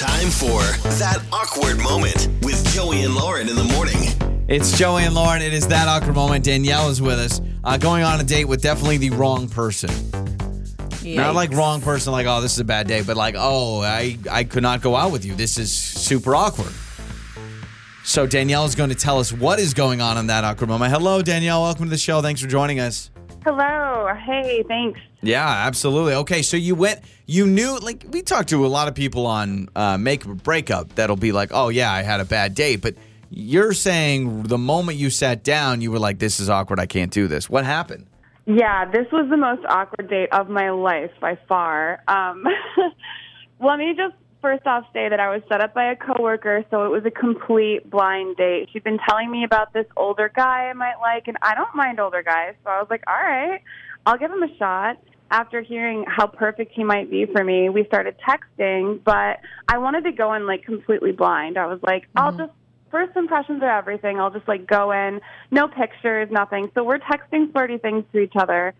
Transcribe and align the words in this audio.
Time 0.00 0.30
for 0.30 0.62
that 0.96 1.22
awkward 1.30 1.76
moment 1.76 2.30
with 2.42 2.66
Joey 2.72 3.02
and 3.02 3.14
Lauren 3.14 3.50
in 3.50 3.54
the 3.54 3.64
morning. 3.64 3.98
It's 4.48 4.78
Joey 4.78 5.02
and 5.02 5.14
Lauren. 5.14 5.42
It 5.42 5.52
is 5.52 5.68
that 5.68 5.88
awkward 5.88 6.14
moment. 6.14 6.42
Danielle 6.42 6.88
is 6.88 7.02
with 7.02 7.18
us, 7.18 7.42
uh, 7.64 7.76
going 7.76 8.02
on 8.02 8.18
a 8.18 8.24
date 8.24 8.46
with 8.46 8.62
definitely 8.62 8.96
the 8.96 9.10
wrong 9.10 9.46
person. 9.46 9.90
Not 11.04 11.34
like 11.34 11.52
wrong 11.52 11.82
person, 11.82 12.12
like 12.12 12.26
oh 12.26 12.40
this 12.40 12.54
is 12.54 12.60
a 12.60 12.64
bad 12.64 12.88
day, 12.88 13.02
but 13.02 13.18
like 13.18 13.34
oh 13.36 13.82
I 13.82 14.16
I 14.30 14.44
could 14.44 14.62
not 14.62 14.80
go 14.80 14.96
out 14.96 15.12
with 15.12 15.26
you. 15.26 15.34
This 15.34 15.58
is 15.58 15.70
super 15.70 16.34
awkward. 16.34 16.72
So 18.02 18.26
Danielle 18.26 18.64
is 18.64 18.74
going 18.74 18.88
to 18.88 18.96
tell 18.96 19.18
us 19.18 19.34
what 19.34 19.58
is 19.58 19.74
going 19.74 20.00
on 20.00 20.16
in 20.16 20.28
that 20.28 20.44
awkward 20.44 20.70
moment. 20.70 20.94
Hello, 20.94 21.20
Danielle. 21.20 21.60
Welcome 21.60 21.84
to 21.84 21.90
the 21.90 21.98
show. 21.98 22.22
Thanks 22.22 22.40
for 22.40 22.48
joining 22.48 22.80
us. 22.80 23.10
Hello. 23.44 24.12
Hey, 24.26 24.62
thanks. 24.68 25.00
Yeah, 25.22 25.48
absolutely. 25.48 26.14
Okay, 26.14 26.42
so 26.42 26.56
you 26.56 26.74
went, 26.74 27.00
you 27.26 27.46
knew, 27.46 27.78
like, 27.78 28.04
we 28.10 28.22
talked 28.22 28.50
to 28.50 28.66
a 28.66 28.68
lot 28.68 28.88
of 28.88 28.94
people 28.94 29.26
on 29.26 29.68
uh, 29.74 29.96
make 29.98 30.26
or 30.26 30.34
breakup 30.34 30.94
that'll 30.94 31.16
be 31.16 31.32
like, 31.32 31.50
oh, 31.52 31.68
yeah, 31.68 31.90
I 31.90 32.02
had 32.02 32.20
a 32.20 32.24
bad 32.24 32.54
date. 32.54 32.82
But 32.82 32.96
you're 33.30 33.72
saying 33.72 34.44
the 34.44 34.58
moment 34.58 34.98
you 34.98 35.10
sat 35.10 35.42
down, 35.42 35.80
you 35.80 35.90
were 35.90 35.98
like, 35.98 36.18
this 36.18 36.40
is 36.40 36.50
awkward. 36.50 36.80
I 36.80 36.86
can't 36.86 37.12
do 37.12 37.28
this. 37.28 37.48
What 37.48 37.64
happened? 37.64 38.06
Yeah, 38.46 38.90
this 38.90 39.06
was 39.12 39.28
the 39.30 39.36
most 39.36 39.64
awkward 39.68 40.08
date 40.10 40.30
of 40.32 40.48
my 40.48 40.70
life 40.70 41.12
by 41.20 41.38
far. 41.48 42.02
Um, 42.08 42.44
let 43.60 43.78
me 43.78 43.94
just 43.96 44.14
first 44.40 44.66
off 44.66 44.84
say 44.92 45.08
that 45.08 45.20
I 45.20 45.30
was 45.30 45.42
set 45.48 45.60
up 45.60 45.74
by 45.74 45.90
a 45.90 45.96
coworker, 45.96 46.64
so 46.70 46.84
it 46.84 46.88
was 46.90 47.04
a 47.04 47.10
complete 47.10 47.88
blind 47.88 48.36
date. 48.36 48.68
She'd 48.72 48.84
been 48.84 48.98
telling 49.08 49.30
me 49.30 49.44
about 49.44 49.72
this 49.72 49.86
older 49.96 50.30
guy 50.34 50.68
I 50.68 50.72
might 50.72 50.96
like, 51.00 51.28
and 51.28 51.36
I 51.42 51.54
don't 51.54 51.74
mind 51.74 52.00
older 52.00 52.22
guys, 52.22 52.54
so 52.64 52.70
I 52.70 52.80
was 52.80 52.88
like, 52.90 53.04
all 53.06 53.14
right, 53.14 53.60
I'll 54.06 54.18
give 54.18 54.30
him 54.30 54.42
a 54.42 54.56
shot. 54.56 54.96
After 55.32 55.60
hearing 55.60 56.04
how 56.08 56.26
perfect 56.26 56.72
he 56.74 56.82
might 56.82 57.08
be 57.08 57.24
for 57.24 57.44
me, 57.44 57.68
we 57.68 57.84
started 57.84 58.16
texting, 58.18 58.98
but 59.04 59.38
I 59.68 59.78
wanted 59.78 60.02
to 60.04 60.12
go 60.12 60.34
in 60.34 60.44
like 60.44 60.64
completely 60.64 61.12
blind. 61.12 61.56
I 61.56 61.66
was 61.66 61.78
like, 61.84 62.08
I'll 62.16 62.32
mm-hmm. 62.32 62.46
just 62.46 62.52
first 62.90 63.16
impressions 63.16 63.62
are 63.62 63.78
everything. 63.78 64.18
I'll 64.18 64.32
just 64.32 64.48
like 64.48 64.66
go 64.66 64.90
in, 64.90 65.20
no 65.52 65.68
pictures, 65.68 66.28
nothing. 66.32 66.72
So 66.74 66.82
we're 66.82 66.98
texting 66.98 67.52
flirty 67.52 67.78
things 67.78 68.04
to 68.12 68.18
each 68.18 68.32
other, 68.34 68.74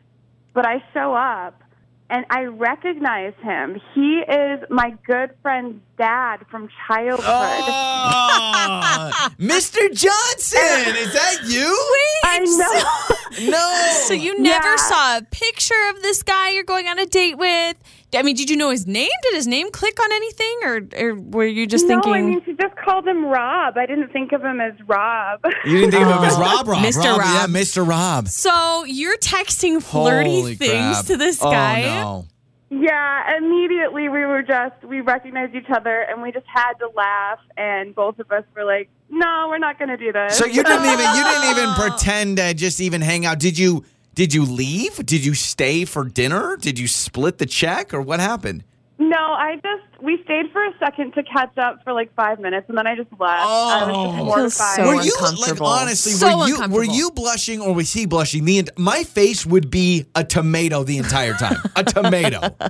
but 0.53 0.66
I 0.66 0.83
show 0.92 1.14
up 1.14 1.62
and 2.11 2.27
I 2.28 2.42
recognize 2.44 3.33
him. 3.42 3.80
He 3.94 4.19
is 4.19 4.61
my 4.69 4.94
good 5.06 5.30
friend's 5.42 5.80
dad 5.97 6.44
from 6.50 6.69
childhood. 6.89 7.25
Ah, 7.25 9.30
oh, 9.30 9.34
Mr. 9.39 9.78
Johnson, 9.92 10.97
is 10.97 11.12
that 11.12 11.44
you? 11.44 11.88
Wait, 11.92 12.25
I 12.31 12.38
know. 12.44 12.83
No. 13.38 13.80
So 14.11 14.14
you 14.14 14.41
never 14.41 14.69
Yeah. 14.70 14.77
saw 14.77 15.19
a 15.19 15.22
picture 15.22 15.89
of 15.91 16.03
this 16.03 16.22
guy 16.25 16.50
you're 16.50 16.64
going 16.64 16.89
on 16.89 16.98
a 16.98 17.06
date 17.06 17.39
with? 17.39 17.77
I 18.12 18.22
mean, 18.22 18.34
did 18.34 18.50
you 18.50 18.56
know 18.56 18.70
his 18.70 18.89
name? 18.89 19.08
Did 19.22 19.34
his 19.34 19.47
name 19.47 19.70
click 19.70 20.03
on 20.03 20.11
anything, 20.11 20.58
or, 20.64 20.80
or 21.00 21.14
were 21.14 21.44
you 21.47 21.64
just 21.69 21.86
no, 21.86 21.94
thinking? 21.94 22.12
I 22.12 22.22
mean 22.22 22.42
she 22.44 22.55
just 22.55 22.75
called 22.75 23.06
him 23.06 23.25
Rob. 23.25 23.77
I 23.78 23.86
didn't 23.86 24.08
think 24.12 24.33
of 24.33 24.42
him 24.42 24.61
as 24.61 24.72
Rob. 24.88 25.41
You 25.64 25.78
didn't 25.78 25.92
think 25.92 26.05
of 26.06 26.19
him 26.19 26.25
as 26.25 26.36
oh. 26.36 26.41
Rob 26.41 26.66
Rob. 26.66 26.78
Mr. 26.84 27.05
Rob, 27.11 27.20
Rob. 27.20 27.50
Yeah, 27.50 27.61
Mr. 27.61 27.86
Rob. 27.88 28.27
so 28.27 28.83
you're 28.84 29.16
texting 29.19 29.81
flirty 29.81 30.41
Holy 30.41 30.55
things 30.56 30.97
crap. 30.97 31.06
to 31.06 31.16
this 31.16 31.38
Oh, 31.41 31.50
guy? 31.53 31.83
no. 31.83 32.27
yeah, 32.70 33.36
immediately 33.38 34.08
we 34.08 34.25
were 34.25 34.42
just 34.42 34.83
we 34.84 35.00
recognized 35.03 35.55
each 35.55 35.70
other 35.70 36.00
and 36.08 36.20
we 36.20 36.33
just 36.33 36.47
had 36.53 36.72
to 36.75 36.88
laugh 36.97 37.38
and 37.56 37.94
both 37.94 38.19
of 38.19 38.31
us 38.33 38.42
were 38.56 38.64
like, 38.64 38.88
"No, 39.08 39.47
we're 39.48 39.58
not 39.58 39.78
going 39.78 39.88
to 39.91 39.97
do 39.97 40.11
this." 40.12 40.36
So 40.36 40.47
you 40.47 40.64
didn't 40.64 40.84
even 40.84 41.14
you 41.16 41.25
didn't 41.25 41.50
even 41.58 41.75
pretend 41.75 42.38
to 42.38 42.55
just 42.55 42.81
even 42.81 43.00
hang 43.03 43.25
out. 43.25 43.38
Did 43.38 43.56
you 43.56 43.84
did 44.20 44.34
you 44.34 44.44
leave? 44.44 44.96
Did 45.06 45.24
you 45.24 45.32
stay 45.32 45.86
for 45.86 46.04
dinner? 46.04 46.58
Did 46.60 46.78
you 46.78 46.86
split 46.88 47.38
the 47.38 47.46
check 47.46 47.94
or 47.94 48.02
what 48.02 48.20
happened? 48.20 48.64
No, 48.98 49.16
I 49.16 49.54
just 49.56 50.02
we 50.02 50.22
stayed 50.24 50.52
for 50.52 50.62
a 50.62 50.72
second 50.78 51.14
to 51.14 51.22
catch 51.22 51.56
up 51.56 51.82
for 51.84 51.94
like 51.94 52.14
five 52.14 52.38
minutes, 52.38 52.66
and 52.68 52.76
then 52.76 52.86
I 52.86 52.94
just 52.96 53.08
left. 53.18 53.42
I 53.42 53.86
was 53.86 53.96
Oh. 53.96 54.04
just 54.04 54.20
I 54.20 54.22
mortified. 54.22 54.76
feel 54.76 54.84
so 54.84 54.88
were 54.88 55.02
you 55.02 55.14
like 55.22 55.30
uncomfortable. 55.32 55.66
honestly 55.68 56.12
So 56.12 56.36
were 56.38 56.48
you 56.48 56.68
were 56.68 56.84
you 56.84 57.10
blushing 57.12 57.62
or 57.62 57.72
was 57.74 57.94
he 57.94 58.04
blushing? 58.04 58.44
The 58.44 58.68
my 58.76 59.04
face 59.04 59.47
would 59.47 59.70
be 59.70 60.04
a 60.14 60.22
tomato 60.22 60.84
the 60.84 60.98
entire 60.98 61.32
time. 61.32 61.56
a 61.76 61.82
tomato. 61.82 62.41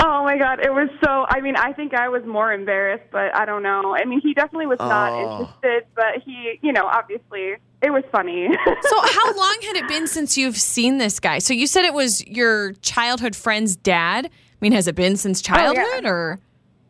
oh 0.00 0.22
my 0.24 0.36
god, 0.36 0.60
it 0.60 0.70
was 0.74 0.90
so. 1.02 1.24
I 1.30 1.40
mean, 1.40 1.56
I 1.56 1.72
think 1.72 1.94
I 1.94 2.10
was 2.10 2.22
more 2.26 2.52
embarrassed, 2.52 3.08
but 3.10 3.34
I 3.34 3.46
don't 3.46 3.62
know. 3.62 3.96
I 3.96 4.04
mean, 4.04 4.20
he 4.20 4.34
definitely 4.34 4.66
was 4.66 4.80
not 4.80 5.12
Oh. 5.12 5.18
interested, 5.40 5.86
but 5.94 6.20
he, 6.26 6.58
you 6.60 6.72
know, 6.74 6.84
obviously 6.84 7.54
it 7.82 7.90
was 7.90 8.04
funny. 8.12 8.48
So 8.82 9.00
how 9.00 9.36
long 9.36 9.58
had 9.62 9.76
it 9.76 9.88
been 9.88 10.06
since 10.06 10.36
you've 10.36 10.56
seen 10.56 10.98
this 10.98 11.20
guy? 11.20 11.38
So 11.38 11.54
you 11.54 11.66
said 11.66 11.84
it 11.84 11.94
was 11.94 12.26
your 12.26 12.72
childhood 12.74 13.34
friend's 13.36 13.76
dad. 13.76 14.26
I 14.26 14.30
mean, 14.60 14.72
has 14.72 14.86
it 14.88 14.94
been 14.94 15.16
since 15.16 15.40
oh, 15.40 15.54
childhood 15.54 16.04
or? 16.04 16.40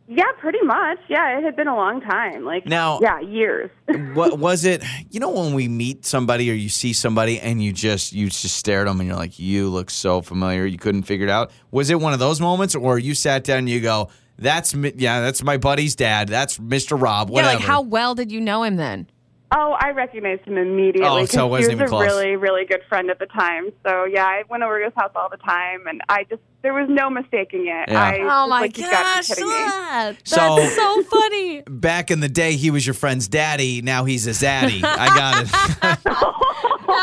yeah, 0.08 0.30
pretty 0.38 0.60
much. 0.62 0.98
Yeah, 1.08 1.38
it 1.38 1.44
had 1.44 1.56
been 1.56 1.68
a 1.68 1.76
long 1.76 2.00
time. 2.00 2.44
Like 2.44 2.66
Now- 2.66 2.98
yeah, 3.00 3.20
years. 3.20 3.70
what 4.14 4.38
was 4.38 4.64
it? 4.64 4.82
You 5.10 5.20
know 5.20 5.30
when 5.30 5.54
we 5.54 5.68
meet 5.68 6.04
somebody 6.04 6.50
or 6.50 6.54
you 6.54 6.68
see 6.68 6.92
somebody 6.92 7.40
and 7.40 7.62
you 7.62 7.72
just 7.72 8.12
you 8.12 8.28
just 8.28 8.56
stare 8.56 8.80
at 8.80 8.86
them 8.86 9.00
and 9.00 9.08
you're 9.08 9.16
like, 9.16 9.38
you 9.38 9.68
look 9.68 9.90
so 9.90 10.22
familiar. 10.22 10.66
You 10.66 10.78
couldn't 10.78 11.02
figure 11.04 11.26
it 11.26 11.30
out. 11.30 11.50
Was 11.70 11.90
it 11.90 12.00
one 12.00 12.12
of 12.12 12.18
those 12.18 12.40
moments, 12.40 12.74
or 12.74 12.98
you 12.98 13.14
sat 13.14 13.44
down 13.44 13.58
and 13.58 13.70
you 13.70 13.80
go, 13.80 14.08
"That's 14.38 14.74
mi- 14.74 14.92
yeah, 14.96 15.20
that's 15.20 15.42
my 15.42 15.56
buddy's 15.56 15.94
dad. 15.94 16.28
That's 16.28 16.58
Mr. 16.58 17.00
Rob." 17.00 17.30
Yeah, 17.30 17.46
like 17.46 17.60
how 17.60 17.82
well 17.82 18.14
did 18.14 18.32
you 18.32 18.40
know 18.40 18.62
him 18.62 18.76
then? 18.76 19.06
Oh, 19.54 19.76
I 19.78 19.90
recognized 19.90 20.42
him 20.42 20.56
immediately. 20.56 21.06
Oh, 21.06 21.16
so 21.16 21.22
it 21.24 21.28
'cause 21.28 21.50
wasn't 21.50 21.70
he 21.72 21.72
even 21.76 21.82
was 21.84 21.90
a 21.92 21.94
close. 21.94 22.06
really, 22.06 22.36
really 22.36 22.64
good 22.64 22.80
friend 22.88 23.10
at 23.10 23.18
the 23.18 23.26
time. 23.26 23.70
So 23.86 24.04
yeah, 24.06 24.24
I 24.24 24.42
went 24.48 24.62
over 24.62 24.78
to 24.78 24.86
his 24.86 24.94
house 24.96 25.12
all 25.14 25.28
the 25.28 25.36
time, 25.36 25.86
and 25.86 26.00
I 26.08 26.24
just 26.24 26.40
there 26.62 26.72
was 26.72 26.86
no 26.88 27.10
mistaking 27.10 27.62
it. 27.66 27.90
Yeah. 27.90 28.00
I 28.02 28.18
Oh 28.20 28.24
was 28.46 28.50
my 28.50 28.60
like, 28.60 28.78
you 28.78 28.84
gotta 28.84 28.94
be 29.34 29.42
gosh, 29.42 29.50
that- 29.50 30.16
that's 30.24 30.30
So- 30.30 30.68
so 30.68 31.02
funny. 31.02 31.62
Back 31.68 32.10
in 32.10 32.20
the 32.20 32.28
day, 32.28 32.52
he 32.54 32.70
was 32.70 32.86
your 32.86 32.94
friend's 32.94 33.26
daddy. 33.28 33.82
Now 33.82 34.04
he's 34.04 34.24
his 34.24 34.40
zaddy. 34.40 34.82
I 34.84 35.06
got 35.08 35.42
it. 35.42 35.98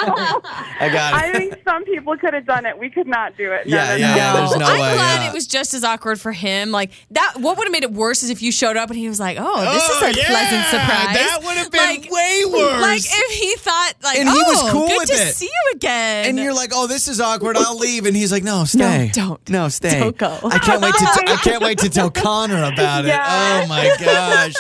I 0.08 0.90
got 0.92 1.14
it. 1.14 1.18
I 1.26 1.34
think 1.34 1.56
some 1.64 1.84
people 1.86 2.18
could 2.18 2.34
have 2.34 2.46
done 2.46 2.66
it. 2.66 2.78
We 2.78 2.90
could 2.90 3.08
not 3.08 3.36
do 3.38 3.52
it. 3.52 3.68
No, 3.68 3.76
Yeah, 3.78 3.86
no, 3.86 3.96
yeah, 3.96 4.08
no. 4.10 4.16
yeah, 4.16 4.34
there's 4.34 4.56
no 4.58 4.66
I'm 4.66 4.72
way, 4.74 4.94
glad 4.94 5.22
yeah. 5.24 5.30
it 5.30 5.34
was 5.34 5.46
just 5.48 5.74
as 5.74 5.84
awkward 5.84 6.20
for 6.20 6.32
him. 6.32 6.72
Like 6.72 6.92
that. 7.12 7.34
What 7.38 7.58
would 7.58 7.66
have 7.66 7.72
made 7.72 7.84
it 7.84 7.92
worse 7.92 8.24
is 8.24 8.30
if 8.30 8.42
you 8.42 8.52
showed 8.52 8.78
up 8.78 8.90
and 8.90 8.98
he 8.98 9.08
was 9.08 9.20
like, 9.20 9.38
"Oh, 9.40 9.62
this 9.62 9.84
Oh, 9.90 10.08
is 10.08 10.16
a 10.16 10.20
yeah, 10.20 10.28
pleasant 10.28 10.66
surprise." 10.68 11.16
that 11.16 11.40
would 11.44 11.58
have 11.58 11.72
been 11.72 11.82
Like- 12.02 12.12
way 12.12 12.44
worse. 12.46 12.82
Like 12.82 13.02
if 13.06 13.32
he 13.40 13.56
thought, 13.58 13.94
like, 14.04 14.18
And 14.20 14.30
he 14.30 14.36
"Oh, 14.38 14.50
was 14.64 14.72
cool 14.72 14.88
good 14.88 14.98
with 15.00 15.10
to 15.10 15.16
it. 15.16 15.36
see 15.36 15.46
you 15.46 15.72
again." 15.76 16.26
and 16.28 16.40
you're 16.40 16.54
like, 16.54 16.72
"Oh, 16.74 16.88
this 16.88 17.08
is 17.08 17.20
awkward. 17.22 17.58
I'll 17.58 17.78
leave." 17.78 18.06
And 18.06 18.16
he's 18.16 18.32
like, 18.32 18.44
"No, 18.44 18.64
stay. 18.66 19.12
don't. 19.14 19.48
No, 19.50 19.70
stay. 19.70 20.00
Don't 20.00 20.18
go." 20.18 20.38
I 20.44 20.60
can't 20.60 20.82
wait 20.82 20.94
to. 20.94 21.00
T- 21.00 21.32
I 21.32 21.36
can't 21.38 21.62
wait 21.64 21.78
to 21.80 21.90
tell 21.90 22.10
Connor 22.20 22.64
about 22.64 23.06
it. 23.06 23.10
Yeah. 23.10 23.62
Oh 23.64 23.68
my 23.68 23.96
gosh. 24.00 24.54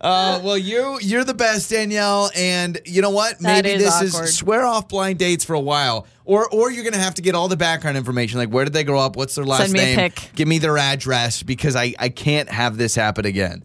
Uh, 0.00 0.40
well, 0.42 0.56
you 0.56 0.98
you're 1.02 1.24
the 1.24 1.34
best, 1.34 1.68
Danielle, 1.70 2.30
and 2.34 2.80
you 2.86 3.02
know 3.02 3.10
what? 3.10 3.38
That 3.40 3.64
Maybe 3.64 3.82
is 3.84 4.00
this 4.00 4.14
awkward. 4.14 4.24
is 4.28 4.36
swear 4.38 4.64
off 4.64 4.88
blind 4.88 5.18
dates 5.18 5.44
for 5.44 5.54
a 5.54 5.60
while, 5.60 6.06
or 6.24 6.48
or 6.48 6.70
you're 6.70 6.84
gonna 6.84 6.96
have 6.96 7.14
to 7.16 7.22
get 7.22 7.34
all 7.34 7.48
the 7.48 7.56
background 7.56 7.96
information, 7.98 8.38
like 8.38 8.48
where 8.48 8.64
did 8.64 8.72
they 8.72 8.84
grow 8.84 8.98
up, 8.98 9.16
what's 9.16 9.34
their 9.34 9.44
last 9.44 9.60
Send 9.62 9.72
me 9.74 9.80
a 9.80 9.84
name, 9.84 9.96
pic. 10.10 10.30
give 10.34 10.48
me 10.48 10.58
their 10.58 10.78
address, 10.78 11.42
because 11.42 11.76
I 11.76 11.94
I 11.98 12.08
can't 12.08 12.48
have 12.48 12.78
this 12.78 12.94
happen 12.94 13.26
again. 13.26 13.64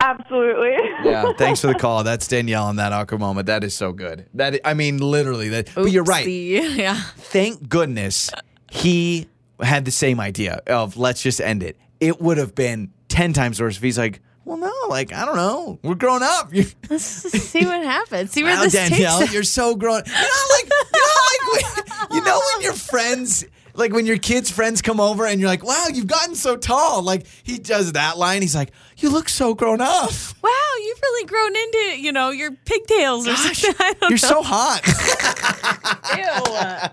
Absolutely. 0.00 0.72
Yeah, 1.04 1.32
thanks 1.38 1.60
for 1.60 1.66
the 1.68 1.74
call. 1.78 2.04
That's 2.04 2.26
Danielle 2.28 2.68
in 2.70 2.76
that 2.76 2.92
awkward 2.92 3.20
moment. 3.20 3.46
That 3.46 3.64
is 3.64 3.74
so 3.74 3.92
good. 3.92 4.26
That 4.34 4.60
I 4.64 4.74
mean, 4.74 4.98
literally. 4.98 5.48
That. 5.50 5.70
But 5.74 5.90
you're 5.90 6.04
right. 6.04 6.26
Oopsie. 6.26 6.76
Yeah. 6.76 7.00
Thank 7.16 7.68
goodness 7.68 8.30
he 8.70 9.28
had 9.62 9.84
the 9.84 9.90
same 9.90 10.20
idea 10.20 10.60
of 10.66 10.96
let's 10.96 11.22
just 11.22 11.40
end 11.40 11.62
it. 11.62 11.76
It 12.00 12.20
would 12.20 12.38
have 12.38 12.54
been 12.54 12.90
ten 13.08 13.32
times 13.32 13.60
worse 13.60 13.76
if 13.76 13.82
he's 13.82 13.98
like, 13.98 14.20
well, 14.44 14.56
no, 14.56 14.72
like 14.88 15.12
I 15.12 15.24
don't 15.24 15.36
know, 15.36 15.78
we're 15.82 15.94
grown 15.94 16.22
up. 16.22 16.50
Let's 16.90 17.22
just 17.22 17.48
see 17.50 17.64
what 17.64 17.82
happens. 17.82 18.30
See 18.32 18.42
where 18.42 18.56
wow, 18.56 18.64
this 18.64 18.72
Danielle, 18.72 19.18
takes 19.18 19.28
us. 19.30 19.34
you're 19.34 19.42
so 19.42 19.74
grown. 19.74 20.02
You 20.06 20.12
know, 20.12 20.46
like 20.50 20.70
you 20.92 21.00
know, 21.00 21.18
like 21.30 22.10
when, 22.10 22.18
you 22.18 22.24
know 22.24 22.40
when 22.54 22.62
your 22.62 22.74
friends. 22.74 23.44
Like 23.76 23.92
when 23.92 24.06
your 24.06 24.18
kids' 24.18 24.52
friends 24.52 24.82
come 24.82 25.00
over 25.00 25.26
and 25.26 25.40
you're 25.40 25.48
like, 25.48 25.64
wow, 25.64 25.86
you've 25.92 26.06
gotten 26.06 26.36
so 26.36 26.56
tall. 26.56 27.02
Like 27.02 27.26
he 27.42 27.58
does 27.58 27.90
that 27.94 28.16
line. 28.16 28.40
He's 28.40 28.54
like, 28.54 28.70
you 28.98 29.10
look 29.10 29.28
so 29.28 29.52
grown 29.52 29.80
up. 29.80 30.12
Wow, 30.44 30.50
you've 30.78 31.00
really 31.02 31.26
grown 31.26 31.56
into 31.56 32.00
you 32.00 32.12
know 32.12 32.30
your 32.30 32.52
pigtails 32.52 33.26
or 33.26 33.32
Gosh, 33.32 33.62
something. 33.62 33.74
I 33.84 33.92
don't 33.94 34.10
you're 34.10 34.10
know. 34.10 34.16
so 34.16 34.42
hot. 34.44 34.80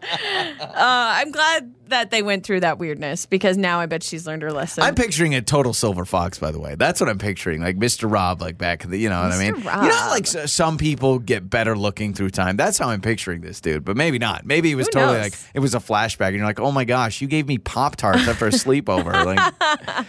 Uh, 0.61 0.75
I'm 0.75 1.31
glad 1.31 1.73
that 1.87 2.11
they 2.11 2.21
went 2.23 2.45
through 2.45 2.61
that 2.61 2.79
weirdness 2.79 3.25
because 3.25 3.57
now 3.57 3.79
I 3.79 3.85
bet 3.85 4.03
she's 4.03 4.25
learned 4.25 4.41
her 4.43 4.51
lesson. 4.51 4.83
I'm 4.83 4.95
picturing 4.95 5.35
a 5.35 5.41
total 5.41 5.73
silver 5.73 6.05
fox, 6.05 6.39
by 6.39 6.51
the 6.51 6.59
way. 6.59 6.75
That's 6.75 6.99
what 7.01 7.09
I'm 7.09 7.17
picturing, 7.17 7.61
like 7.61 7.77
Mr. 7.77 8.09
Rob, 8.11 8.41
like 8.41 8.57
back 8.57 8.83
in 8.83 8.91
the, 8.91 8.97
you 8.97 9.09
know 9.09 9.21
what 9.21 9.31
I 9.31 9.37
mean? 9.39 9.55
Mr. 9.55 9.57
You 9.83 9.89
know, 9.89 9.95
how, 9.95 10.09
like 10.09 10.23
s- 10.33 10.51
some 10.51 10.77
people 10.77 11.19
get 11.19 11.49
better 11.49 11.75
looking 11.77 12.13
through 12.13 12.29
time. 12.29 12.55
That's 12.57 12.77
how 12.77 12.89
I'm 12.89 13.01
picturing 13.01 13.41
this 13.41 13.59
dude, 13.59 13.83
but 13.83 13.97
maybe 13.97 14.17
not. 14.19 14.45
Maybe 14.45 14.71
it 14.71 14.75
was 14.75 14.87
Who 14.87 14.91
totally 14.91 15.13
knows? 15.19 15.23
like 15.23 15.33
it 15.53 15.59
was 15.59 15.75
a 15.75 15.79
flashback, 15.79 16.27
and 16.27 16.37
you're 16.37 16.45
like, 16.45 16.59
oh 16.59 16.71
my 16.71 16.85
gosh, 16.85 17.21
you 17.21 17.27
gave 17.27 17.47
me 17.47 17.57
pop 17.57 17.95
tarts 17.97 18.27
after 18.27 18.47
a 18.47 18.51
sleepover. 18.51 19.25
Like, 19.25 19.53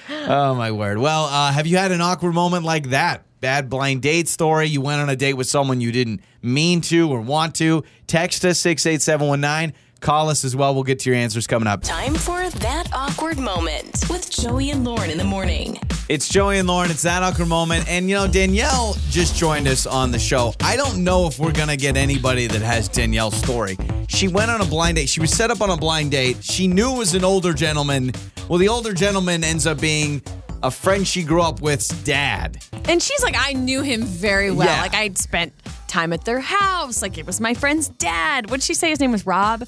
oh 0.29 0.55
my 0.55 0.71
word. 0.71 0.99
Well, 0.99 1.25
uh, 1.25 1.51
have 1.53 1.67
you 1.67 1.77
had 1.77 1.91
an 1.93 2.01
awkward 2.01 2.35
moment 2.35 2.65
like 2.65 2.91
that? 2.91 3.25
Bad 3.43 3.69
blind 3.69 4.03
date 4.03 4.29
story. 4.29 4.69
You 4.69 4.81
went 4.81 5.01
on 5.01 5.09
a 5.09 5.17
date 5.17 5.35
with 5.35 5.49
someone 5.49 5.81
you 5.81 5.91
didn't 5.91 6.21
mean 6.43 6.81
to 6.83 7.11
or 7.11 7.21
want 7.21 7.57
to. 7.57 7.83
Text 8.07 8.45
us 8.45 8.61
six 8.61 8.87
eight 8.87 9.03
seven 9.03 9.27
one 9.27 9.41
nine. 9.41 9.73
Call 9.99 10.29
us 10.29 10.45
as 10.45 10.55
well. 10.55 10.75
We'll 10.75 10.85
get 10.85 11.01
to 11.01 11.11
your 11.11 11.19
answers 11.19 11.49
coming 11.49 11.67
up. 11.67 11.83
Time 11.83 12.15
for 12.15 12.49
that 12.49 12.89
awkward 12.93 13.39
moment 13.39 14.05
with 14.09 14.31
Joey 14.31 14.71
and 14.71 14.85
Lauren 14.85 15.11
in 15.11 15.19
the 15.19 15.25
morning. 15.25 15.77
It's 16.09 16.29
Joey 16.29 16.59
and 16.59 16.69
Lauren. 16.69 16.93
It's 16.93 17.03
that 17.03 17.25
awkward 17.25 17.49
moment. 17.49 17.89
And, 17.89 18.09
you 18.09 18.15
know, 18.15 18.29
Danielle 18.29 18.97
just 19.11 19.35
joined 19.35 19.67
us 19.67 19.87
on 19.87 20.13
the 20.13 20.21
show. 20.21 20.55
I 20.61 20.77
don't 20.77 21.03
know 21.03 21.27
if 21.27 21.41
we're 21.41 21.53
going 21.53 21.69
to 21.69 21.77
get 21.77 21.97
anybody 21.97 22.47
that 22.47 22.63
has 22.63 22.89
Danielle's 22.89 23.35
story. 23.37 23.77
She 24.07 24.29
went 24.29 24.53
on 24.53 24.61
a 24.61 24.67
blind 24.67 24.97
date. 24.97 25.09
She 25.09 25.21
was 25.21 25.33
set 25.33 25.51
up 25.51 25.61
on 25.61 25.71
a 25.71 25.77
blind 25.77 26.13
date. 26.13 26.45
She 26.45 26.69
knew 26.69 26.95
it 26.95 26.99
was 26.99 27.15
an 27.15 27.25
older 27.25 27.53
gentleman. 27.53 28.13
Well, 28.49 28.59
the 28.59 28.69
older 28.69 28.93
gentleman 28.93 29.43
ends 29.43 29.67
up 29.67 29.81
being 29.81 30.21
a 30.63 30.71
friend 30.71 31.07
she 31.07 31.23
grew 31.23 31.43
up 31.43 31.61
with's 31.61 31.89
dad. 32.03 32.63
And 32.85 33.03
she's 33.03 33.23
like, 33.23 33.35
I 33.37 33.53
knew 33.53 33.83
him 33.83 34.03
very 34.03 34.51
well. 34.51 34.69
Yeah. 34.69 34.81
Like 34.83 34.95
I'd 34.95 35.19
spent 35.19 35.53
time 35.89 36.13
at 36.13 36.25
their 36.25 36.41
house. 36.41 37.03
Like 37.03 37.19
it 37.19 37.27
was 37.27 37.41
my 37.41 37.55
friend's 37.55 37.89
dad. 37.89 38.51
What'd 38.51 38.63
she 38.65 38.75
say 38.75 38.91
his 38.91 39.01
name 39.01 39.13
was 39.13 39.27
Rob? 39.27 39.65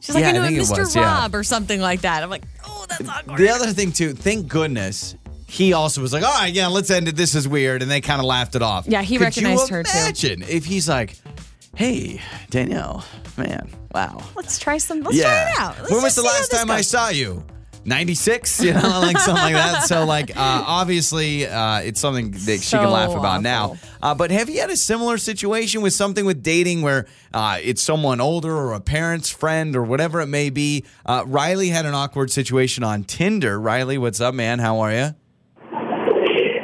She's 0.00 0.14
like, 0.14 0.22
Yeah, 0.22 0.28
I 0.28 0.44
I 0.44 0.50
knew 0.50 0.58
him, 0.58 0.64
Mr. 0.64 0.78
was, 0.78 0.94
yeah. 0.94 1.02
Rob 1.22 1.34
or 1.34 1.42
something 1.42 1.80
like 1.80 2.02
that. 2.02 2.22
I'm 2.22 2.28
like, 2.28 2.44
oh, 2.66 2.84
that's 2.88 3.08
awkward. 3.08 3.38
The 3.38 3.48
other 3.48 3.68
thing, 3.68 3.90
too, 3.90 4.12
thank 4.12 4.48
goodness. 4.48 5.16
He 5.46 5.72
also 5.72 6.02
was 6.02 6.12
like, 6.12 6.24
all 6.24 6.34
right, 6.34 6.52
yeah, 6.52 6.66
let's 6.66 6.90
end 6.90 7.08
it. 7.08 7.16
This 7.16 7.34
is 7.34 7.48
weird. 7.48 7.80
And 7.80 7.90
they 7.90 8.00
kind 8.02 8.20
of 8.20 8.26
laughed 8.26 8.54
it 8.54 8.60
off. 8.60 8.86
Yeah, 8.86 9.02
he 9.02 9.16
Could 9.16 9.24
recognized 9.24 9.68
her, 9.68 9.82
too. 9.82 9.90
Imagine 9.96 10.42
if 10.42 10.66
he's 10.66 10.88
like, 10.88 11.16
hey, 11.74 12.20
Danielle, 12.50 13.04
man, 13.38 13.70
wow. 13.94 14.22
let's 14.36 14.58
try 14.58 14.76
some. 14.78 15.00
Let's 15.02 15.20
try 15.20 15.50
it 15.50 15.58
out. 15.58 15.78
Let's 15.78 15.90
when 15.90 16.02
was 16.02 16.14
the 16.16 16.22
last 16.22 16.50
time 16.50 16.70
I 16.70 16.82
saw 16.82 17.08
you? 17.08 17.44
96, 17.86 18.62
you 18.62 18.72
know, 18.72 18.80
like 19.00 19.18
something 19.18 19.42
like 19.42 19.54
that. 19.54 19.82
So, 19.84 20.04
like, 20.04 20.30
uh, 20.30 20.64
obviously, 20.66 21.46
uh, 21.46 21.80
it's 21.80 22.00
something 22.00 22.30
that 22.30 22.60
she 22.62 22.76
can 22.76 22.90
laugh 22.90 23.14
about 23.14 23.42
now. 23.42 23.76
Uh, 24.02 24.14
but 24.14 24.30
have 24.30 24.48
you 24.48 24.60
had 24.60 24.70
a 24.70 24.76
similar 24.76 25.18
situation 25.18 25.82
with 25.82 25.92
something 25.92 26.24
with 26.24 26.42
dating 26.42 26.82
where 26.82 27.06
uh, 27.32 27.58
it's 27.62 27.82
someone 27.82 28.20
older 28.20 28.54
or 28.54 28.72
a 28.74 28.80
parent's 28.80 29.30
friend 29.30 29.74
or 29.76 29.82
whatever 29.82 30.20
it 30.20 30.26
may 30.26 30.50
be? 30.50 30.84
Uh, 31.06 31.24
Riley 31.26 31.68
had 31.68 31.86
an 31.86 31.94
awkward 31.94 32.30
situation 32.30 32.84
on 32.84 33.04
Tinder. 33.04 33.60
Riley, 33.60 33.98
what's 33.98 34.20
up, 34.20 34.34
man? 34.34 34.58
How 34.58 34.80
are 34.80 34.92
you? 34.92 35.14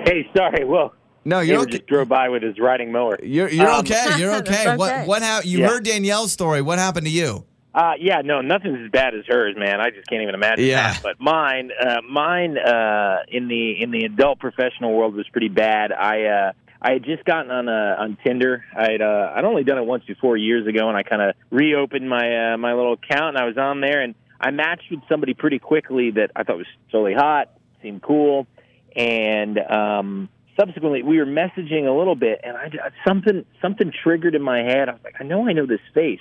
Hey, 0.04 0.28
sorry. 0.36 0.64
Well, 0.64 0.92
No, 1.24 1.40
you're 1.40 1.60
okay. 1.60 1.72
just 1.72 1.86
drove 1.86 2.08
by 2.08 2.28
with 2.28 2.42
his 2.42 2.58
riding 2.58 2.90
mower. 2.92 3.18
You're, 3.22 3.48
you're 3.48 3.68
Um, 3.68 3.80
okay. 3.80 4.18
You're 4.18 4.30
That's 4.42 4.48
okay. 4.50 4.76
What 4.76 5.06
what 5.06 5.22
happened? 5.22 5.50
You 5.50 5.60
Yeah. 5.60 5.68
heard 5.68 5.84
Danielle's 5.84 6.32
story. 6.32 6.62
What 6.62 6.78
happened 6.78 7.06
to 7.06 7.12
you? 7.12 7.44
Uh, 7.72 7.92
yeah, 8.00 8.20
no, 8.24 8.40
nothing's 8.40 8.80
as 8.84 8.90
bad 8.90 9.14
as 9.14 9.24
hers, 9.28 9.54
man. 9.56 9.80
I 9.80 9.90
just 9.90 10.08
can't 10.08 10.22
even 10.22 10.34
imagine 10.34 10.64
Yeah. 10.64 10.92
that. 10.92 11.02
But 11.02 11.20
mine, 11.20 11.70
uh, 11.80 12.00
mine, 12.08 12.58
uh, 12.58 13.18
in 13.28 13.46
the 13.48 13.80
in 13.82 13.90
the 13.92 14.04
adult 14.06 14.40
professional 14.40 14.92
world 14.92 15.14
was 15.14 15.28
pretty 15.28 15.48
bad. 15.48 15.92
I 15.92 16.24
uh, 16.24 16.52
I 16.82 16.92
had 16.94 17.04
just 17.04 17.24
gotten 17.24 17.50
on 17.52 17.68
uh, 17.68 17.94
on 17.98 18.18
Tinder. 18.24 18.64
I'd 18.76 19.00
uh, 19.00 19.32
I'd 19.36 19.44
only 19.44 19.62
done 19.62 19.78
it 19.78 19.84
once 19.86 20.04
before 20.04 20.36
years 20.36 20.66
ago, 20.66 20.88
and 20.88 20.96
I 20.96 21.04
kind 21.04 21.22
of 21.22 21.34
reopened 21.50 22.08
my 22.08 22.54
uh, 22.54 22.56
my 22.58 22.72
little 22.74 22.94
account, 22.94 23.36
and 23.36 23.38
I 23.38 23.44
was 23.46 23.56
on 23.56 23.80
there, 23.80 24.00
and 24.02 24.16
I 24.40 24.50
matched 24.50 24.90
with 24.90 25.00
somebody 25.08 25.34
pretty 25.34 25.60
quickly 25.60 26.10
that 26.12 26.32
I 26.34 26.42
thought 26.42 26.56
was 26.56 26.66
totally 26.90 27.14
hot, 27.14 27.50
seemed 27.82 28.02
cool, 28.02 28.48
and 28.96 29.58
um, 29.58 30.28
subsequently 30.58 31.02
we 31.04 31.18
were 31.18 31.26
messaging 31.26 31.86
a 31.86 31.92
little 31.96 32.16
bit, 32.16 32.40
and 32.42 32.56
I 32.56 32.70
something 33.06 33.44
something 33.62 33.92
triggered 34.02 34.34
in 34.34 34.42
my 34.42 34.58
head. 34.64 34.88
I 34.88 34.92
was 34.94 35.00
like, 35.04 35.14
I 35.20 35.24
know 35.24 35.46
I 35.48 35.52
know 35.52 35.66
this 35.66 35.80
face, 35.94 36.18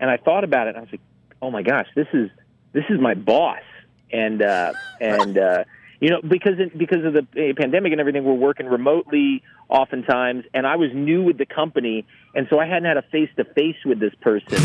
and 0.00 0.10
I 0.10 0.16
thought 0.16 0.44
about 0.44 0.68
it. 0.68 0.76
I 0.76 0.80
was 0.80 0.90
like, 0.90 1.00
oh 1.40 1.50
my 1.50 1.62
gosh, 1.62 1.86
this 1.94 2.08
is 2.12 2.30
this 2.72 2.84
is 2.88 3.00
my 3.00 3.14
boss, 3.14 3.62
and 4.12 4.42
uh, 4.42 4.72
and 5.00 5.38
uh, 5.38 5.64
you 6.02 6.10
know 6.10 6.20
because 6.20 6.58
it, 6.58 6.76
because 6.76 7.04
of 7.04 7.12
the 7.14 7.20
uh, 7.20 7.54
pandemic 7.56 7.92
and 7.92 8.00
everything, 8.00 8.24
we're 8.24 8.34
working 8.34 8.66
remotely 8.66 9.42
oftentimes, 9.68 10.44
and 10.52 10.66
I 10.66 10.76
was 10.76 10.90
new 10.92 11.22
with 11.22 11.38
the 11.38 11.46
company, 11.46 12.04
and 12.34 12.46
so 12.50 12.58
I 12.58 12.66
hadn't 12.66 12.84
had 12.84 12.96
a 12.98 13.02
face 13.10 13.30
to 13.36 13.44
face 13.44 13.76
with 13.86 14.00
this 14.00 14.12
person 14.20 14.58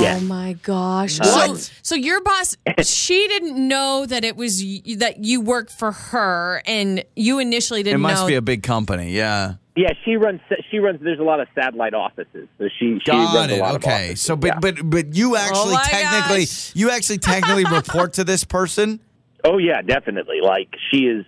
yet. 0.00 0.18
Oh 0.18 0.24
my 0.24 0.52
gosh! 0.62 1.18
What? 1.18 1.56
So, 1.58 1.72
so 1.82 1.94
your 1.94 2.20
boss, 2.22 2.56
she 2.84 3.26
didn't 3.28 3.56
know 3.66 4.06
that 4.06 4.22
it 4.24 4.36
was 4.36 4.62
y- 4.62 4.94
that 4.98 5.24
you 5.24 5.40
worked 5.40 5.72
for 5.72 5.92
her, 5.92 6.62
and 6.66 7.02
you 7.16 7.38
initially 7.38 7.82
didn't 7.82 7.96
It 7.96 8.02
must 8.02 8.22
know. 8.22 8.28
be 8.28 8.34
a 8.34 8.42
big 8.42 8.62
company. 8.62 9.10
Yeah. 9.12 9.54
Yeah, 9.74 9.94
she 10.04 10.16
runs. 10.16 10.40
She 10.70 10.78
runs. 10.80 11.00
There's 11.02 11.18
a 11.18 11.22
lot 11.22 11.40
of 11.40 11.48
satellite 11.54 11.94
offices, 11.94 12.46
so 12.58 12.68
she 12.78 12.98
she 13.02 13.10
Got 13.10 13.34
runs 13.34 13.52
it. 13.52 13.58
a 13.58 13.62
lot 13.62 13.70
of 13.76 13.82
Okay. 13.82 14.08
offices. 14.08 14.20
So, 14.20 14.36
but 14.36 14.46
Yeah. 14.48 14.58
but 14.60 14.74
but 14.84 15.14
you 15.16 15.34
actually 15.36 15.72
my 15.74 15.84
technically 15.84 16.44
gosh. 16.44 16.76
you 16.76 16.90
actually 16.90 17.18
technically 17.18 17.64
report 17.64 18.12
to 18.14 18.24
this 18.24 18.44
person. 18.44 19.00
Oh 19.44 19.58
yeah, 19.58 19.82
definitely. 19.82 20.40
Like 20.42 20.74
she 20.90 21.06
is. 21.06 21.24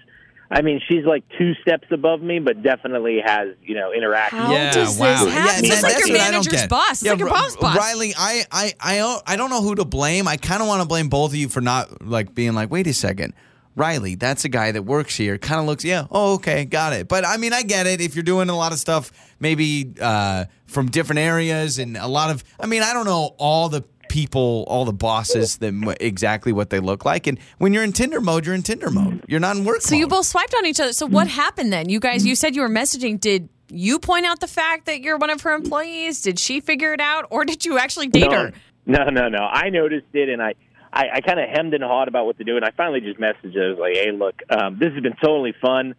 I 0.50 0.60
mean, 0.62 0.80
she's 0.86 1.04
like 1.04 1.24
two 1.38 1.54
steps 1.62 1.88
above 1.90 2.20
me, 2.20 2.38
but 2.38 2.62
definitely 2.62 3.20
has 3.24 3.48
you 3.62 3.74
know 3.74 3.92
interaction. 3.92 4.38
How 4.38 4.52
yeah. 4.52 4.72
does 4.72 4.90
this 4.90 5.00
wow. 5.00 5.26
happen? 5.26 5.32
Yeah, 5.32 5.58
It's 5.58 5.68
just 5.68 5.82
like 5.82 5.92
that's 5.94 6.06
your 6.06 6.16
what 6.16 6.20
I 6.20 6.30
don't 6.30 6.44
manager's 6.46 6.66
boss. 6.68 6.90
It's 6.92 7.02
Yeah, 7.02 7.10
like 7.12 7.18
your 7.20 7.28
R- 7.28 7.34
boss 7.34 7.56
boss. 7.56 7.76
Riley, 7.76 8.14
I 8.16 8.44
I 8.52 8.74
I 8.78 8.96
don't, 8.98 9.22
I 9.26 9.36
don't 9.36 9.50
know 9.50 9.62
who 9.62 9.74
to 9.74 9.84
blame. 9.84 10.28
I 10.28 10.36
kind 10.36 10.62
of 10.62 10.68
want 10.68 10.82
to 10.82 10.88
blame 10.88 11.08
both 11.08 11.30
of 11.30 11.36
you 11.36 11.48
for 11.48 11.60
not 11.60 12.06
like 12.06 12.34
being 12.34 12.54
like, 12.54 12.70
wait 12.70 12.86
a 12.86 12.94
second. 12.94 13.34
Riley, 13.76 14.14
that's 14.14 14.44
a 14.44 14.48
guy 14.48 14.70
that 14.70 14.82
works 14.84 15.16
here. 15.16 15.36
Kind 15.36 15.60
of 15.60 15.66
looks, 15.66 15.84
yeah, 15.84 16.06
oh, 16.10 16.34
okay, 16.34 16.64
got 16.64 16.92
it. 16.92 17.08
But 17.08 17.24
I 17.26 17.36
mean, 17.38 17.52
I 17.52 17.62
get 17.62 17.86
it. 17.88 18.00
If 18.00 18.14
you're 18.14 18.22
doing 18.22 18.48
a 18.48 18.56
lot 18.56 18.70
of 18.72 18.78
stuff, 18.78 19.10
maybe 19.40 19.94
uh, 20.00 20.44
from 20.66 20.86
different 20.86 21.18
areas 21.18 21.80
and 21.80 21.96
a 21.96 22.06
lot 22.06 22.30
of, 22.30 22.44
I 22.60 22.66
mean, 22.66 22.82
I 22.82 22.92
don't 22.92 23.04
know 23.04 23.34
all 23.36 23.68
the 23.68 23.82
people, 24.14 24.62
all 24.68 24.84
the 24.84 24.92
bosses, 24.92 25.56
them 25.56 25.92
exactly 26.00 26.52
what 26.52 26.70
they 26.70 26.78
look 26.78 27.04
like. 27.04 27.26
And 27.26 27.36
when 27.58 27.74
you're 27.74 27.82
in 27.82 27.92
Tinder 27.92 28.20
mode, 28.20 28.46
you're 28.46 28.54
in 28.54 28.62
Tinder 28.62 28.88
mode. 28.88 29.24
You're 29.26 29.40
not 29.40 29.56
in 29.56 29.64
work 29.64 29.80
So 29.80 29.96
you 29.96 30.06
both 30.06 30.26
swiped 30.26 30.54
on 30.54 30.64
each 30.66 30.78
other. 30.78 30.92
So 30.92 31.04
what 31.04 31.26
happened 31.26 31.72
then? 31.72 31.88
You 31.88 31.98
guys, 31.98 32.24
you 32.24 32.36
said 32.36 32.54
you 32.54 32.62
were 32.62 32.68
messaging. 32.68 33.18
Did 33.18 33.48
you 33.70 33.98
point 33.98 34.24
out 34.24 34.38
the 34.38 34.46
fact 34.46 34.86
that 34.86 35.00
you're 35.00 35.18
one 35.18 35.30
of 35.30 35.40
her 35.40 35.52
employees? 35.52 36.22
Did 36.22 36.38
she 36.38 36.60
figure 36.60 36.92
it 36.92 37.00
out, 37.00 37.26
or 37.30 37.44
did 37.44 37.64
you 37.64 37.76
actually 37.76 38.06
date 38.06 38.30
no, 38.30 38.36
her? 38.36 38.52
No, 38.86 39.04
no, 39.10 39.28
no. 39.28 39.40
I 39.40 39.70
noticed 39.70 40.06
it, 40.12 40.28
and 40.28 40.40
I, 40.40 40.54
I, 40.92 41.06
I 41.14 41.20
kind 41.20 41.40
of 41.40 41.48
hemmed 41.48 41.74
and 41.74 41.82
hawed 41.82 42.06
about 42.06 42.26
what 42.26 42.38
to 42.38 42.44
do, 42.44 42.54
and 42.54 42.64
I 42.64 42.70
finally 42.70 43.00
just 43.00 43.18
messaged 43.18 43.56
her. 43.56 43.66
I 43.66 43.70
was 43.70 43.78
like, 43.80 43.94
"Hey, 43.94 44.12
look, 44.12 44.40
um, 44.48 44.78
this 44.78 44.92
has 44.92 45.02
been 45.02 45.16
totally 45.20 45.54
fun, 45.60 45.96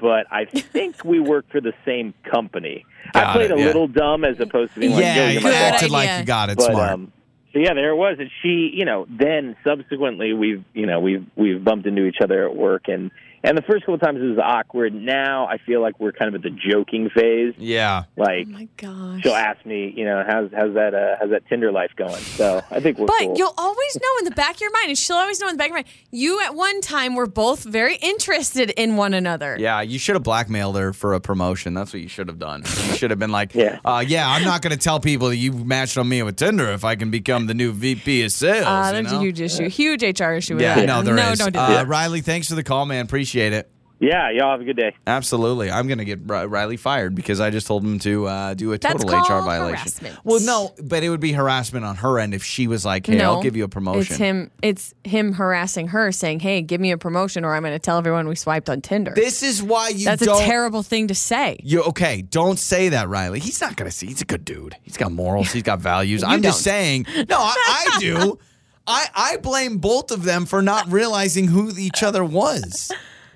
but 0.00 0.26
I 0.32 0.46
think 0.46 1.04
we 1.04 1.20
work 1.20 1.48
for 1.52 1.60
the 1.60 1.74
same 1.84 2.12
company." 2.28 2.84
Got 3.12 3.24
I 3.24 3.32
played 3.34 3.50
it, 3.52 3.54
a 3.54 3.60
yeah. 3.60 3.66
little 3.66 3.86
dumb 3.86 4.24
as 4.24 4.40
opposed 4.40 4.74
to 4.74 4.80
being 4.80 4.94
like, 4.94 5.02
yeah, 5.02 5.14
"Yo, 5.14 5.26
you 5.26 5.32
you're 5.34 5.42
my 5.42 5.50
Good 5.50 5.60
boss." 5.60 5.72
acted 5.74 5.90
like 5.92 6.18
you 6.18 6.24
got 6.24 6.50
it. 6.50 6.58
but 6.58 6.72
Smart. 6.72 6.90
um 6.90 7.12
so 7.52 7.58
yeah 7.58 7.74
there 7.74 7.90
it 7.90 7.96
was. 7.96 8.16
And 8.18 8.30
she 8.42 8.70
you 8.72 8.84
know 8.84 9.06
then 9.08 9.56
subsequently 9.64 10.32
we've 10.32 10.64
you 10.74 10.86
know 10.86 11.00
we've 11.00 11.26
we've 11.36 11.62
bumped 11.62 11.86
into 11.86 12.04
each 12.06 12.18
other 12.22 12.48
at 12.48 12.56
work 12.56 12.88
and 12.88 13.10
and 13.44 13.56
the 13.58 13.62
first 13.62 13.80
couple 13.82 13.94
of 13.94 14.00
times 14.00 14.18
it 14.20 14.24
was 14.24 14.38
awkward 14.38 14.94
now 14.94 15.46
i 15.46 15.58
feel 15.58 15.80
like 15.80 15.98
we're 16.00 16.12
kind 16.12 16.28
of 16.28 16.34
at 16.34 16.42
the 16.42 16.50
joking 16.70 17.10
phase 17.10 17.54
yeah. 17.58 18.04
like 18.16 18.46
Oh 18.48 18.52
my 18.52 18.68
gosh. 18.76 19.22
she'll 19.22 19.34
ask 19.34 19.64
me 19.66 19.92
you 19.96 20.04
know 20.04 20.22
how's 20.26 20.50
how's 20.56 20.74
that 20.74 20.94
uh 20.94 21.16
how's 21.20 21.30
that 21.30 21.46
tinder 21.48 21.72
life 21.72 21.90
going 21.96 22.14
so 22.22 22.62
i 22.70 22.80
think 22.80 22.98
we're 22.98 23.06
But 23.06 23.18
cool. 23.20 23.34
you'll 23.36 23.54
always 23.58 23.96
know 23.96 24.18
in 24.20 24.24
the 24.24 24.30
back 24.32 24.54
of 24.56 24.60
your 24.60 24.70
mind, 24.72 24.88
and 24.88 24.98
she'll 24.98 25.16
always 25.16 25.40
know 25.40 25.48
in 25.48 25.54
the 25.54 25.58
back 25.58 25.66
of 25.70 25.70
your 25.70 25.76
mind, 25.78 25.86
you 26.10 26.40
at 26.40 26.54
one 26.54 26.80
time 26.80 27.14
were 27.14 27.26
both 27.26 27.64
very 27.64 27.96
interested 27.96 28.70
in 28.70 28.96
one 28.96 29.14
another. 29.14 29.56
Yeah, 29.58 29.80
you 29.80 29.98
should 29.98 30.14
have 30.14 30.22
blackmailed 30.22 30.76
her 30.76 30.92
for 30.92 31.14
a 31.14 31.20
promotion. 31.20 31.74
That's 31.74 31.92
what 31.92 32.02
you 32.02 32.08
should 32.08 32.28
have 32.28 32.38
done. 32.38 32.62
You 32.62 32.94
should 32.96 33.10
have 33.10 33.18
been 33.18 33.30
like, 33.32 33.54
Yeah. 33.54 33.78
uh, 33.84 34.04
yeah, 34.06 34.28
I'm 34.28 34.44
not 34.44 34.62
going 34.62 34.72
to 34.72 34.78
tell 34.78 35.00
people 35.00 35.28
that 35.28 35.36
you 35.36 35.52
matched 35.52 35.96
on 35.98 36.08
me 36.08 36.22
with 36.22 36.36
Tinder 36.36 36.70
if 36.72 36.84
I 36.84 36.94
can 36.96 37.10
become 37.10 37.46
the 37.46 37.54
new 37.54 37.72
VP 37.72 38.22
of 38.24 38.32
sales. 38.32 38.66
Uh, 38.66 38.92
you 38.94 39.02
that's 39.02 39.12
know? 39.12 39.18
a 39.18 39.22
huge 39.22 39.40
issue, 39.40 39.68
huge 39.68 40.02
HR 40.02 40.32
issue. 40.32 40.54
With 40.54 40.62
Yeah, 40.62 40.76
that. 40.76 40.86
no, 40.86 41.02
there 41.02 41.16
is. 41.18 41.38
no, 41.38 41.44
don't 41.46 41.52
do 41.52 41.58
uh, 41.58 41.68
that. 41.68 41.88
Riley, 41.88 42.20
thanks 42.20 42.48
for 42.48 42.54
the 42.54 42.62
call, 42.64 42.86
man. 42.86 43.04
Appreciate 43.04 43.31
it. 43.34 43.70
yeah 44.00 44.30
y'all 44.30 44.50
have 44.50 44.60
a 44.60 44.64
good 44.64 44.76
day 44.76 44.94
Absolutely. 45.06 45.70
I'm 45.70 45.86
going 45.86 45.98
to 45.98 46.04
get 46.04 46.20
Riley 46.24 46.76
fired 46.76 47.14
because 47.14 47.40
I 47.40 47.50
just 47.50 47.66
told 47.66 47.82
him 47.84 47.98
to 48.00 48.26
uh, 48.26 48.54
do 48.54 48.72
a 48.72 48.78
That's 48.78 49.04
total 49.04 49.18
HR 49.20 49.42
violation. 49.44 49.76
harassment. 49.78 50.18
Well, 50.24 50.40
no, 50.40 50.74
but 50.82 51.02
it 51.02 51.08
would 51.10 51.20
be 51.20 51.32
harassment 51.32 51.84
on 51.84 51.96
her 51.96 52.18
end 52.18 52.34
if 52.34 52.42
she 52.44 52.66
was 52.66 52.84
like, 52.84 53.06
hey, 53.06 53.16
no, 53.16 53.34
I'll 53.34 53.42
give 53.42 53.56
you 53.56 53.64
a 53.64 53.68
promotion. 53.68 54.12
It's 54.12 54.16
him. 54.16 54.50
It's 54.62 54.94
him 55.04 55.32
harassing 55.32 55.88
her, 55.88 56.10
saying, 56.12 56.40
"Hey, 56.40 56.62
give 56.62 56.80
me 56.80 56.90
a 56.92 56.98
promotion, 56.98 57.44
or 57.44 57.54
I'm 57.54 57.62
going 57.62 57.74
to 57.74 57.78
tell 57.78 57.98
everyone 57.98 58.28
we 58.28 58.34
swiped 58.36 58.68
on 58.70 58.80
Tinder." 58.80 59.12
This 59.14 59.42
is 59.42 59.62
why 59.62 59.88
you 59.88 60.04
That's 60.04 60.22
a 60.22 60.26
don't. 60.26 60.40
terrible 60.42 60.82
thing 60.82 61.08
to 61.08 61.14
say. 61.14 61.58
You 61.62 61.82
okay? 61.84 62.22
Don't 62.22 62.58
say 62.58 62.88
that, 62.90 63.08
Riley. 63.08 63.40
He's 63.40 63.60
not 63.60 63.76
gonna 63.76 63.90
see. 63.90 64.06
He's 64.06 64.20
a 64.22 64.24
good 64.26 64.44
dude. 64.44 64.76
He's 64.82 64.96
got 64.96 65.12
morals. 65.12 65.50
He's 65.52 65.62
got 65.64 65.80
values. 65.80 66.22
I'm 66.26 66.42
just 66.42 66.64
don't. 66.64 66.72
saying. 66.72 67.06
No, 67.28 67.38
I, 67.38 67.54
I 67.94 67.96
do. 68.00 68.38
I 68.86 69.06
I 69.14 69.36
blame 69.38 69.78
both 69.78 70.10
of 70.10 70.24
them 70.24 70.44
for 70.46 70.60
not 70.62 70.90
realizing 70.90 71.46
who 71.48 71.70
each 71.78 72.02
other 72.02 72.24
was. 72.24 72.90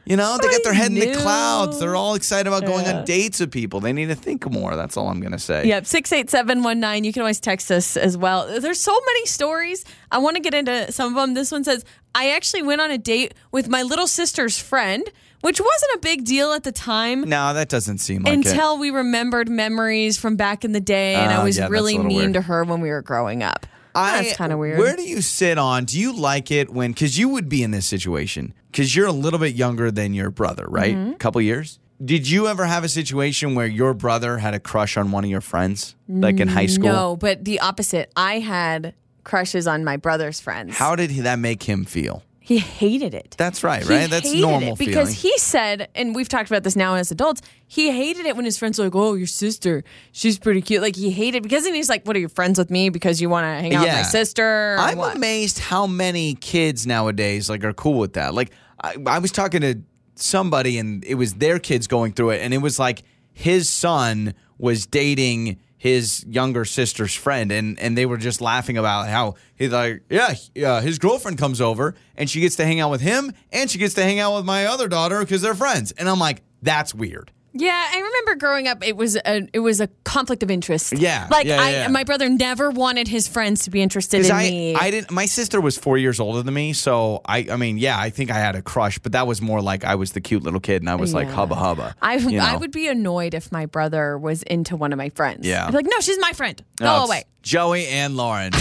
You 0.06 0.16
know, 0.16 0.38
they 0.40 0.48
got 0.48 0.62
their 0.62 0.72
head 0.72 0.92
in 0.92 0.94
the 1.00 1.14
clouds. 1.14 1.80
They're 1.80 1.96
all 1.96 2.14
excited 2.14 2.46
about 2.46 2.64
going 2.64 2.86
on 2.86 3.04
dates 3.04 3.40
with 3.40 3.50
people. 3.50 3.80
They 3.80 3.92
need 3.92 4.06
to 4.06 4.14
think 4.14 4.48
more. 4.50 4.76
That's 4.76 4.96
all 4.96 5.08
I'm 5.08 5.20
gonna 5.20 5.38
say. 5.38 5.66
Yep, 5.66 5.84
68719. 5.86 7.02
You 7.04 7.12
can 7.12 7.22
always 7.22 7.40
text 7.40 7.70
us 7.72 7.96
as 7.96 8.16
well. 8.16 8.46
There's 8.60 8.80
so 8.80 8.92
many 9.04 9.26
stories. 9.26 9.84
I 10.12 10.18
want 10.18 10.36
to 10.36 10.42
get 10.42 10.54
into 10.54 10.92
some 10.92 11.08
of 11.16 11.20
them. 11.20 11.34
This 11.34 11.50
one 11.50 11.64
says, 11.64 11.84
I 12.14 12.30
actually 12.30 12.62
went 12.62 12.80
on 12.80 12.90
a 12.92 12.98
date 12.98 13.34
with 13.50 13.68
my 13.68 13.82
little 13.82 14.06
sister's 14.06 14.58
friend, 14.58 15.02
which 15.40 15.60
wasn't 15.60 15.92
a 15.96 15.98
big 15.98 16.25
deal 16.25 16.52
at 16.52 16.62
the 16.62 16.72
time. 16.72 17.22
No, 17.28 17.52
that 17.52 17.68
doesn't 17.68 17.98
seem 17.98 18.22
like 18.22 18.32
it. 18.32 18.46
until 18.46 18.78
we 18.78 18.90
remembered 18.90 19.48
memories 19.48 20.16
from 20.18 20.36
back 20.36 20.64
in 20.64 20.70
the 20.72 20.80
day, 20.80 21.14
and 21.16 21.32
I 21.32 21.40
Oh, 21.40 21.44
was 21.44 21.58
yeah, 21.58 21.66
really 21.68 21.98
mean 21.98 22.16
weird. 22.16 22.34
to 22.34 22.42
her 22.42 22.62
when 22.64 22.80
we 22.80 22.90
were 22.90 23.02
growing 23.02 23.42
up. 23.42 23.66
That's 23.97 24.37
kind 24.37 24.53
of 24.53 24.59
weird. 24.59 24.79
Where 24.79 24.97
do 24.97 25.03
you 25.03 25.21
sit 25.21 25.59
on? 25.59 25.85
Do 25.85 25.99
you 25.99 26.15
like 26.15 26.50
it 26.50 26.71
when? 26.71 26.93
Because 26.93 27.19
you 27.19 27.29
would 27.31 27.49
be 27.49 27.62
in 27.62 27.71
this 27.71 27.87
situation 27.87 28.55
because 28.71 28.95
you're 28.95 29.07
a 29.07 29.12
little 29.12 29.38
bit 29.38 29.55
younger 29.55 29.91
than 29.91 30.15
your 30.15 30.31
brother, 30.31 30.67
right? 30.69 30.95
Mm-hmm. 30.95 31.12
A 31.12 31.17
couple 31.17 31.41
years. 31.41 31.79
Did 32.05 32.29
you 32.29 32.47
ever 32.47 32.67
have 32.67 32.85
a 32.85 32.91
situation 32.91 33.55
where 33.55 33.67
your 33.67 33.95
brother 33.95 34.37
had 34.37 34.53
a 34.53 34.61
crush 34.61 34.99
on 34.99 35.12
one 35.12 35.25
of 35.25 35.31
your 35.31 35.41
friends, 35.41 35.97
like 36.09 36.41
in 36.41 36.49
high 36.49 36.67
school? 36.67 36.93
No, 36.93 37.17
but 37.17 37.45
the 37.47 37.61
opposite. 37.61 38.12
I 38.15 38.38
had 38.41 38.95
crushes 39.25 39.67
on 39.67 39.83
my 39.83 39.97
brother's 39.97 40.38
friends. 40.38 40.76
How 40.76 40.95
did 40.95 41.11
he, 41.11 41.23
that 41.23 41.38
make 41.38 41.62
him 41.62 41.85
feel? 41.85 42.23
He 42.47 42.59
hated 42.59 43.12
it. 43.12 43.35
That's 43.37 43.65
right, 43.65 43.83
He 43.83 43.88
right? 43.93 44.09
That's 44.09 44.33
normal 44.33 44.76
because 44.76 45.09
feeling. 45.17 45.33
he 45.33 45.37
said, 45.38 45.88
and 45.97 46.15
we've 46.15 46.29
talked 46.29 46.49
about 46.49 46.62
this 46.62 46.76
now 46.76 46.95
as 46.95 47.11
adults. 47.11 47.43
He 47.67 47.91
hated 47.91 48.25
it 48.25 48.37
when 48.37 48.45
his 48.45 48.57
friends 48.57 48.79
were 48.79 48.85
like, 48.85 48.95
"Oh, 48.95 49.15
your 49.15 49.26
sister, 49.26 49.83
she's 50.12 50.38
pretty 50.38 50.62
cute." 50.62 50.81
Like 50.81 50.95
he 50.95 51.11
hated 51.11 51.43
because 51.43 51.65
then 51.65 51.75
he's 51.75 51.88
like, 51.88 52.05
"What 52.07 52.15
are 52.15 52.21
you 52.21 52.29
friends 52.29 52.57
with 52.57 52.71
me 52.71 52.88
because 52.88 53.21
you 53.21 53.29
want 53.29 53.47
to 53.47 53.49
hang 53.49 53.75
out 53.75 53.83
with 53.83 53.93
my 53.93 54.03
sister?" 54.03 54.76
I'm 54.79 54.97
what?" 54.97 55.17
amazed 55.17 55.59
how 55.59 55.88
many 55.88 56.37
kids 56.37 56.87
nowadays 56.87 57.50
like 57.50 57.65
are 57.65 57.73
cool 57.73 57.99
with 57.99 58.12
that. 58.12 58.33
Like 58.33 58.53
I, 58.81 58.95
I 59.09 59.19
was 59.19 59.33
talking 59.33 59.62
to 59.62 59.81
somebody 60.15 60.79
and 60.79 61.05
it 61.05 61.17
was 61.17 61.35
their 61.35 61.59
kids 61.59 61.88
going 61.88 62.12
through 62.12 62.31
it, 62.31 62.43
and 62.43 62.55
it 62.55 62.59
was 62.59 62.79
like 62.79 63.03
his 63.33 63.69
son 63.69 64.35
was 64.57 64.87
dating 64.87 65.59
his 65.78 66.25
younger 66.26 66.64
sister's 66.64 67.14
friend, 67.14 67.52
and 67.52 67.78
and 67.78 67.97
they 67.97 68.06
were 68.06 68.16
just 68.16 68.40
laughing 68.40 68.76
about 68.78 69.09
how 69.09 69.35
he's 69.54 69.73
like, 69.73 70.02
yeah, 70.11 70.35
yeah, 70.54 70.80
his 70.80 70.99
girlfriend 70.99 71.38
comes 71.38 71.61
over 71.61 71.95
and 72.16 72.28
she 72.30 72.40
gets 72.40 72.56
to 72.56 72.64
hang 72.64 72.80
out 72.80 72.90
with 72.90 73.00
him, 73.00 73.33
and 73.52 73.71
she 73.71 73.78
gets 73.78 73.95
to 73.95 74.02
hang 74.02 74.18
out 74.18 74.37
with 74.37 74.45
my 74.45 74.66
other 74.66 74.88
daughter 74.88 75.21
because 75.21 75.42
they're 75.42 75.54
friends, 75.54 75.92
and 75.92 76.09
I'm 76.09 76.18
like, 76.18 76.42
that's 76.62 76.95
weird. 76.95 77.30
Yeah, 77.58 77.90
I 77.92 77.96
remember 77.96 78.34
growing 78.36 78.68
up. 78.68 78.86
It 78.86 78.96
was 78.96 79.16
a 79.16 79.48
it 79.52 79.60
was 79.60 79.80
a 79.80 79.88
conflict 80.04 80.42
of 80.42 80.50
interest. 80.50 80.92
Yeah, 80.92 81.26
like 81.30 81.46
yeah, 81.46 81.60
I, 81.60 81.70
yeah. 81.70 81.88
my 81.88 82.04
brother 82.04 82.28
never 82.28 82.70
wanted 82.70 83.08
his 83.08 83.26
friends 83.28 83.64
to 83.64 83.70
be 83.70 83.82
interested 83.82 84.25
in 84.26 84.32
I, 84.32 84.42
me. 84.42 84.75
I 84.75 84.90
didn't. 84.90 85.10
My 85.10 85.26
sister 85.26 85.60
was 85.60 85.76
four 85.78 85.98
years 85.98 86.20
older 86.20 86.42
than 86.42 86.54
me, 86.54 86.72
so 86.72 87.22
I. 87.25 87.46
I 87.50 87.56
mean, 87.56 87.78
yeah, 87.78 87.98
I 87.98 88.10
think 88.10 88.30
I 88.30 88.38
had 88.38 88.56
a 88.56 88.62
crush, 88.62 88.98
but 88.98 89.12
that 89.12 89.26
was 89.26 89.40
more 89.40 89.62
like 89.62 89.84
I 89.84 89.94
was 89.94 90.12
the 90.12 90.20
cute 90.20 90.42
little 90.42 90.60
kid, 90.60 90.82
and 90.82 90.90
I 90.90 90.96
was 90.96 91.14
like 91.14 91.28
Yeah. 91.28 91.34
hubba 91.34 91.54
hubba. 91.54 91.94
I, 92.02 92.16
you 92.16 92.38
know? 92.38 92.44
I 92.44 92.56
would 92.56 92.72
be 92.72 92.88
annoyed 92.88 93.34
if 93.34 93.50
my 93.50 93.66
brother 93.66 94.18
was 94.18 94.42
into 94.42 94.76
one 94.76 94.92
of 94.92 94.98
my 94.98 95.08
friends. 95.10 95.46
Yeah. 95.46 95.64
I'd 95.64 95.70
be 95.70 95.76
like, 95.78 95.86
no, 95.86 96.00
she's 96.00 96.18
my 96.18 96.32
friend. 96.32 96.62
Go 96.76 96.84
No, 96.84 96.96
it's 97.02 97.08
away. 97.08 97.25
Joey 97.42 97.86
and 97.86 98.16
Lauren. 98.16 98.52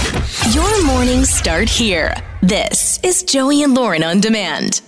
Your 0.52 0.86
mornings 0.86 1.30
start 1.30 1.68
here. 1.70 2.14
This 2.42 3.00
is 3.04 3.24
Joey 3.24 3.64
and 3.64 3.74
Lauren 3.74 4.04
on 4.04 4.20
demand. 4.22 4.82